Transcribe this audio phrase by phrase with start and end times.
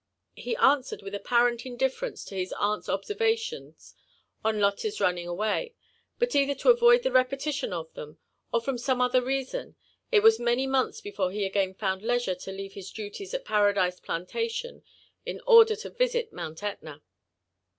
[0.35, 3.93] He answered with apparent f ndifference to his aunt's observations
[4.43, 5.75] on Lotte's running away;
[6.17, 8.17] but either to avoid the repetition of them,
[8.51, 9.75] or from some other reason,
[10.11, 13.99] it was many months before he again found leisure to leave his duties at Paradise
[13.99, 14.81] Plantatioti
[15.23, 17.03] in order to visit Mount Etna.